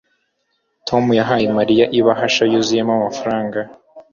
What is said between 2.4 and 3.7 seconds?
yuzuyemo amafaranga.